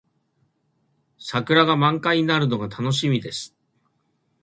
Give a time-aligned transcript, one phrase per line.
[1.19, 3.55] 桜が満開になるのが楽しみです。